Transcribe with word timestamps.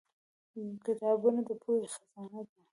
کتابونه 0.85 1.39
د 1.47 1.49
پوهې 1.61 1.87
خزانه 1.93 2.41
ده. 2.47 2.59